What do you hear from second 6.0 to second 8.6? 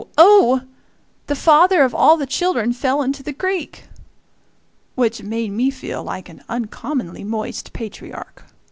like an uncommonly moist patriarch.